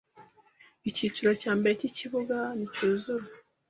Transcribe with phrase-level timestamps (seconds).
[0.89, 3.25] Icyiciro cya mbere cy’ikibuga nicyuzura,